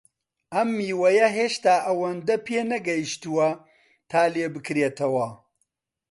[0.55, 3.49] ئەم میوەیە هێشتا ئەوەندە پێنەگەیشتووە
[4.09, 5.27] تا لێبکرێتەوە.